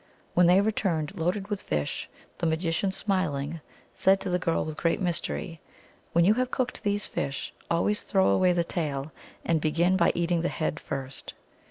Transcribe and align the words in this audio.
When 0.33 0.47
they 0.47 0.61
returned, 0.61 1.13
loaded 1.15 1.49
with 1.49 1.61
fish, 1.61 2.09
the 2.39 2.47
magician, 2.47 2.91
smiling, 2.91 3.61
said 3.93 4.19
to 4.21 4.31
the 4.31 4.39
girl 4.39 4.65
with 4.65 4.75
great 4.75 4.99
mystery," 4.99 5.61
When 6.11 6.25
you 6.25 6.33
have 6.33 6.49
cooked 6.49 6.81
these 6.81 7.05
fish, 7.05 7.53
always 7.69 8.01
throw 8.01 8.29
away 8.29 8.51
the 8.53 8.63
tail, 8.63 9.11
and 9.45 9.61
begin 9.61 9.97
by 9.97 10.11
eating 10.15 10.41
the 10.41 10.49
head 10.49 10.79
first." 10.79 11.35